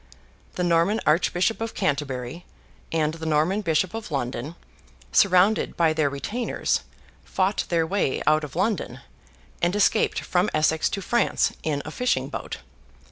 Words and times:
The 0.55 0.63
Norman 0.63 0.99
Archbishop 1.05 1.61
of 1.61 1.75
Canterbury, 1.75 2.43
and 2.91 3.13
the 3.13 3.25
Norman 3.27 3.61
Bishop 3.61 3.93
of 3.93 4.09
London, 4.09 4.55
surrounded 5.11 5.77
by 5.77 5.93
their 5.93 6.09
retainers, 6.09 6.81
fought 7.23 7.65
their 7.69 7.85
way 7.85 8.23
out 8.25 8.43
of 8.43 8.55
London, 8.55 9.01
and 9.61 9.75
escaped 9.75 10.21
from 10.21 10.49
Essex 10.55 10.89
to 10.89 11.03
France 11.03 11.53
in 11.61 11.83
a 11.85 11.91
fishing 11.91 12.29
boat. 12.29 12.57